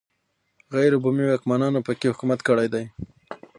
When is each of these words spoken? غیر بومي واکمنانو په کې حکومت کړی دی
غیر 0.75 0.91
بومي 1.01 1.25
واکمنانو 1.27 1.85
په 1.87 1.91
کې 1.99 2.11
حکومت 2.13 2.39
کړی 2.47 2.67
دی 2.73 2.85